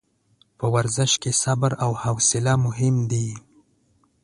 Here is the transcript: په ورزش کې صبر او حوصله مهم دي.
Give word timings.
په 0.57 0.65
ورزش 0.75 1.11
کې 1.21 1.31
صبر 1.43 1.71
او 1.83 1.91
حوصله 2.03 2.53
مهم 2.65 2.95
دي. 3.11 3.27